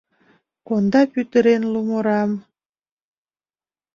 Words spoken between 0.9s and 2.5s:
пӱтырен лум орам...